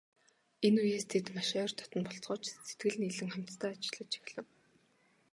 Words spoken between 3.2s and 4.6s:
хамтдаа ажиллаж эхлэв.